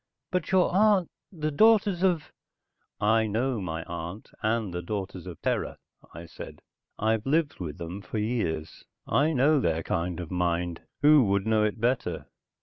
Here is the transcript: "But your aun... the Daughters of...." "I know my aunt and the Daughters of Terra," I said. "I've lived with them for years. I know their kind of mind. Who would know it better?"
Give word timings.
"But 0.31 0.51
your 0.51 0.73
aun... 0.73 1.05
the 1.31 1.51
Daughters 1.51 2.01
of...." 2.01 2.31
"I 2.99 3.27
know 3.27 3.61
my 3.61 3.83
aunt 3.83 4.31
and 4.41 4.73
the 4.73 4.81
Daughters 4.81 5.27
of 5.27 5.39
Terra," 5.43 5.77
I 6.11 6.25
said. 6.25 6.63
"I've 6.97 7.27
lived 7.27 7.59
with 7.59 7.77
them 7.77 8.01
for 8.01 8.17
years. 8.17 8.83
I 9.07 9.31
know 9.31 9.59
their 9.59 9.83
kind 9.83 10.19
of 10.19 10.31
mind. 10.31 10.81
Who 11.03 11.25
would 11.25 11.45
know 11.45 11.63
it 11.63 11.79
better?" 11.79 12.25